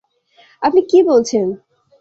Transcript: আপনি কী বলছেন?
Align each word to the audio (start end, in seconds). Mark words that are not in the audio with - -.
আপনি 0.61 0.81
কী 0.89 0.99
বলছেন? 1.03 1.45